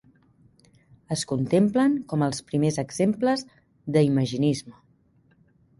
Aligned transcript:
Es 1.15 1.25
contemplen 1.33 1.99
com 2.13 2.25
els 2.29 2.41
primers 2.49 2.81
exemples 2.85 3.45
de 3.97 4.05
Imaginisme 4.11 4.77